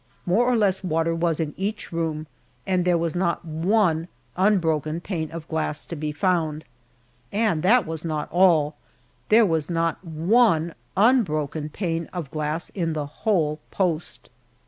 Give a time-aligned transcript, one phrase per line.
[0.25, 2.25] More or less water was in each room,
[2.65, 6.63] and there was not one unbroken pane of glass to be found,
[7.31, 8.73] and that was not all
[9.29, 14.31] there was not one unbroken pane of glass in the whole post.